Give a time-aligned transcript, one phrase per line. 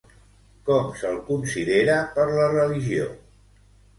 [0.69, 3.05] Com se'l considera per la religió?